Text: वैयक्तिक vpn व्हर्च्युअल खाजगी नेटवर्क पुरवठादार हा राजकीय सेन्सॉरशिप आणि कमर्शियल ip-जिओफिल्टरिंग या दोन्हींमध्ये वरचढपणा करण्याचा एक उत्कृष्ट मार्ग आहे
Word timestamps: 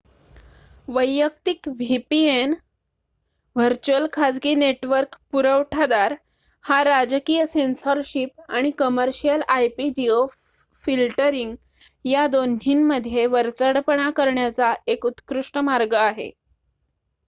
वैयक्तिक 0.87 1.67
vpn 1.81 2.53
व्हर्च्युअल 3.55 4.07
खाजगी 4.13 4.53
नेटवर्क 4.55 5.17
पुरवठादार 5.31 6.15
हा 6.65 6.81
राजकीय 6.83 7.45
सेन्सॉरशिप 7.47 8.41
आणि 8.51 8.71
कमर्शियल 8.79 9.43
ip-जिओफिल्टरिंग 9.59 11.55
या 12.05 12.25
दोन्हींमध्ये 12.31 13.25
वरचढपणा 13.29 14.09
करण्याचा 14.15 14.73
एक 14.89 15.05
उत्कृष्ट 15.07 15.57
मार्ग 15.65 15.93
आहे 16.01 16.29